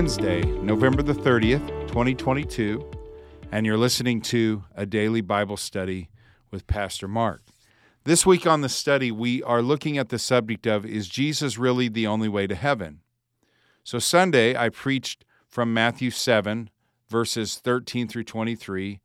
[0.00, 2.90] Wednesday, November the 30th, 2022,
[3.52, 6.08] and you're listening to a daily Bible study
[6.50, 7.42] with Pastor Mark.
[8.04, 11.88] This week on the study, we are looking at the subject of Is Jesus really
[11.88, 13.00] the only way to heaven?
[13.84, 16.70] So, Sunday, I preached from Matthew 7,
[17.10, 19.00] verses 13 through 23.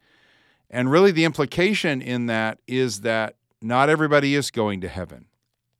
[0.70, 5.26] And really, the implication in that is that not everybody is going to heaven.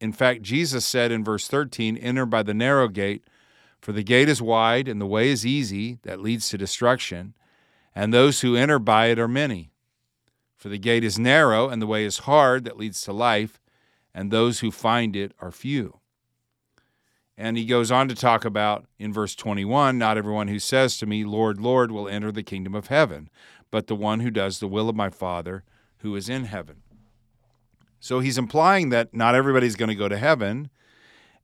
[0.02, 3.24] In fact, Jesus said in verse 13, Enter by the narrow gate,
[3.86, 7.36] for the gate is wide and the way is easy that leads to destruction,
[7.94, 9.70] and those who enter by it are many.
[10.56, 13.62] For the gate is narrow and the way is hard that leads to life,
[14.12, 16.00] and those who find it are few.
[17.38, 21.06] And he goes on to talk about in verse 21 Not everyone who says to
[21.06, 23.30] me, Lord, Lord, will enter the kingdom of heaven,
[23.70, 25.64] but the one who does the will of my Father
[26.00, 26.78] who is in heaven.
[28.00, 30.72] So he's implying that not everybody's going to go to heaven.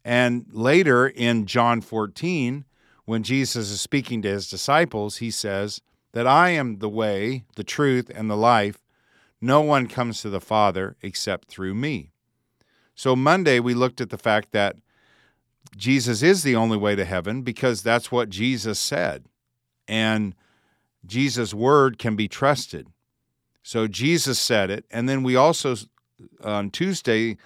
[0.03, 2.65] And later in John 14,
[3.05, 5.81] when Jesus is speaking to his disciples, he says
[6.13, 8.79] that I am the way, the truth, and the life.
[9.39, 12.11] No one comes to the Father except through me.
[12.95, 14.75] So Monday, we looked at the fact that
[15.75, 19.25] Jesus is the only way to heaven because that's what Jesus said.
[19.87, 20.35] And
[21.05, 22.87] Jesus' word can be trusted.
[23.63, 24.85] So Jesus said it.
[24.91, 25.75] And then we also,
[26.43, 27.37] on Tuesday,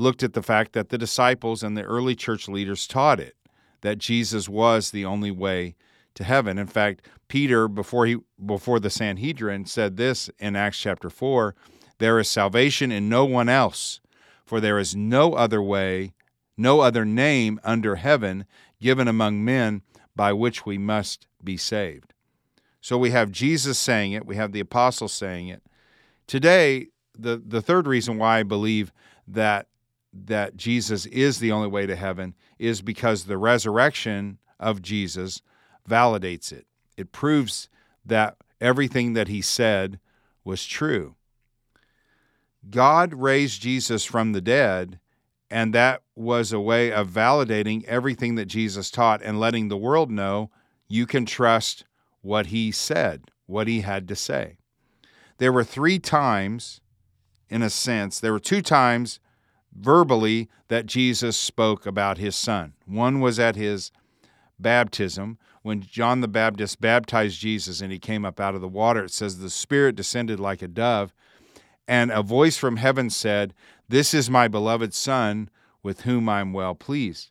[0.00, 3.36] looked at the fact that the disciples and the early church leaders taught it,
[3.82, 5.76] that Jesus was the only way
[6.14, 6.58] to heaven.
[6.58, 11.54] In fact, Peter, before he before the Sanhedrin, said this in Acts chapter four:
[11.98, 14.00] "There is salvation in no one else,
[14.44, 16.14] for there is no other way,
[16.56, 18.46] no other name under heaven
[18.80, 19.82] given among men
[20.16, 22.14] by which we must be saved."
[22.80, 25.62] So we have Jesus saying it, we have the apostles saying it.
[26.26, 28.92] Today, the the third reason why I believe
[29.28, 29.66] that
[30.12, 35.42] that Jesus is the only way to heaven is because the resurrection of Jesus
[35.88, 36.66] validates it.
[36.96, 37.68] It proves
[38.04, 40.00] that everything that he said
[40.44, 41.14] was true.
[42.68, 45.00] God raised Jesus from the dead,
[45.50, 50.10] and that was a way of validating everything that Jesus taught and letting the world
[50.10, 50.50] know
[50.88, 51.84] you can trust
[52.20, 54.58] what he said, what he had to say.
[55.38, 56.80] There were three times,
[57.48, 59.20] in a sense, there were two times
[59.74, 62.74] verbally that Jesus spoke about his son.
[62.86, 63.90] One was at his
[64.58, 69.04] baptism when John the Baptist baptized Jesus and he came up out of the water.
[69.04, 71.12] It says the Spirit descended like a dove,
[71.86, 73.54] and a voice from heaven said,
[73.88, 75.50] This is my beloved Son
[75.82, 77.30] with whom I'm well pleased.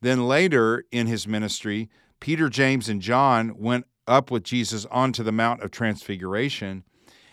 [0.00, 1.88] Then later in his ministry,
[2.18, 6.84] Peter, James, and John went up with Jesus onto the Mount of Transfiguration.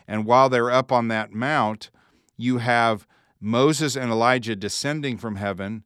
[0.07, 1.89] And while they're up on that mount,
[2.37, 3.07] you have
[3.41, 5.83] Moses and Elijah descending from heaven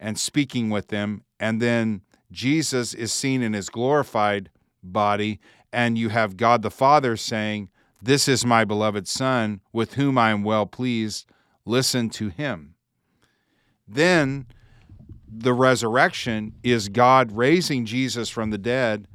[0.00, 4.50] and speaking with them, and then Jesus is seen in his glorified
[4.82, 5.40] body,
[5.72, 7.70] and you have God the Father saying,
[8.02, 11.26] This is my beloved Son, with whom I am well pleased.
[11.64, 12.74] Listen to him.
[13.86, 14.46] Then
[15.28, 19.08] the resurrection is God raising Jesus from the dead,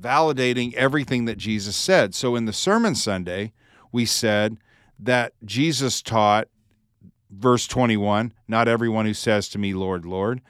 [0.00, 2.14] validating everything that Jesus said.
[2.14, 3.52] So in the Sermon Sunday,
[3.92, 4.58] we said
[4.98, 6.48] that Jesus taught
[7.36, 10.40] verse 21 Not everyone who says to me, Lord, Lord.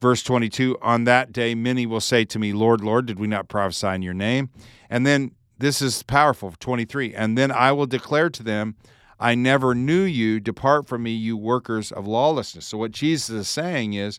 [0.00, 3.48] Verse 22 On that day, many will say to me, Lord, Lord, did we not
[3.48, 4.50] prophesy in your name?
[4.88, 8.76] And then this is powerful 23 And then I will declare to them,
[9.18, 10.40] I never knew you.
[10.40, 12.66] Depart from me, you workers of lawlessness.
[12.66, 14.18] So, what Jesus is saying is,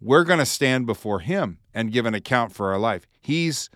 [0.00, 3.06] we're going to stand before him and give an account for our life.
[3.22, 3.70] He's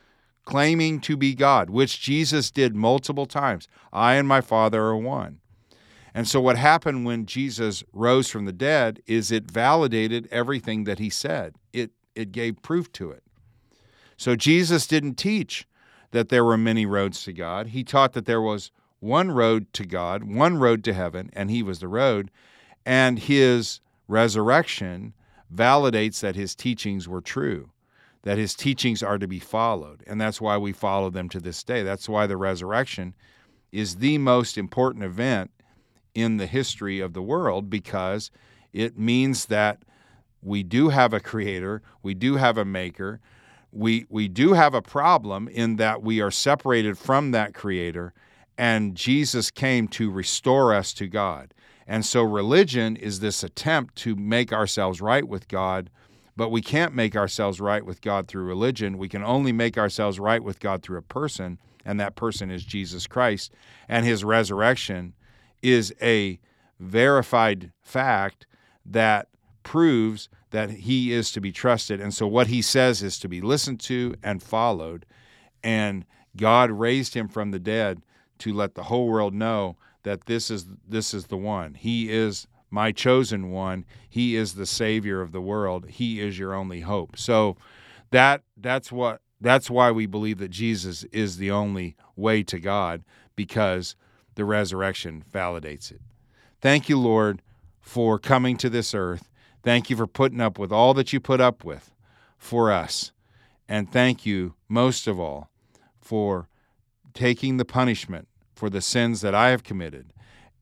[0.44, 3.66] claiming to be God, which Jesus did multiple times.
[3.92, 5.40] I and my Father are one.
[6.14, 10.98] And so, what happened when Jesus rose from the dead is it validated everything that
[10.98, 13.22] he said, it, it gave proof to it.
[14.16, 15.66] So, Jesus didn't teach
[16.10, 17.68] that there were many roads to God.
[17.68, 18.70] He taught that there was
[19.00, 22.30] one road to God, one road to heaven, and he was the road.
[22.84, 25.12] And his resurrection
[25.54, 27.70] validates that his teachings were true,
[28.22, 30.02] that his teachings are to be followed.
[30.06, 31.82] And that's why we follow them to this day.
[31.82, 33.14] That's why the resurrection
[33.70, 35.50] is the most important event
[36.18, 38.30] in the history of the world because
[38.72, 39.82] it means that
[40.42, 43.20] we do have a creator, we do have a maker,
[43.72, 48.14] we we do have a problem in that we are separated from that creator
[48.58, 51.54] and Jesus came to restore us to God.
[51.86, 55.90] And so religion is this attempt to make ourselves right with God,
[56.36, 58.98] but we can't make ourselves right with God through religion.
[58.98, 62.64] We can only make ourselves right with God through a person, and that person is
[62.64, 63.54] Jesus Christ
[63.88, 65.14] and his resurrection
[65.62, 66.38] is a
[66.78, 68.46] verified fact
[68.84, 69.28] that
[69.62, 72.00] proves that he is to be trusted.
[72.00, 75.04] And so what he says is to be listened to and followed.
[75.62, 76.06] And
[76.36, 78.02] God raised him from the dead
[78.38, 81.74] to let the whole world know that this is this is the one.
[81.74, 83.84] He is my chosen one.
[84.08, 85.88] He is the savior of the world.
[85.88, 87.18] He is your only hope.
[87.18, 87.56] So
[88.10, 93.04] that that's what that's why we believe that Jesus is the only way to God
[93.36, 93.96] because
[94.38, 96.00] the resurrection validates it.
[96.60, 97.42] Thank you, Lord,
[97.80, 99.28] for coming to this earth.
[99.64, 101.90] Thank you for putting up with all that you put up with
[102.38, 103.10] for us.
[103.68, 105.50] And thank you, most of all,
[106.00, 106.48] for
[107.14, 110.12] taking the punishment for the sins that I have committed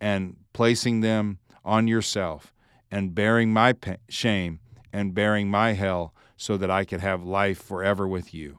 [0.00, 2.54] and placing them on yourself
[2.90, 3.74] and bearing my
[4.08, 8.58] shame and bearing my hell so that I could have life forever with you.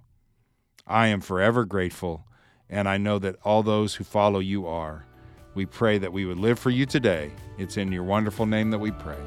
[0.85, 2.26] I am forever grateful,
[2.69, 5.05] and I know that all those who follow you are.
[5.53, 7.31] We pray that we would live for you today.
[7.57, 9.17] It's in your wonderful name that we pray.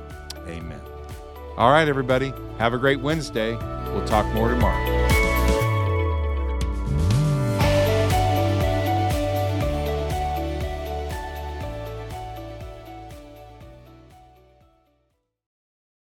[0.47, 0.81] Amen.
[1.57, 2.33] All right, everybody.
[2.59, 3.57] Have a great Wednesday.
[3.93, 4.90] We'll talk more tomorrow.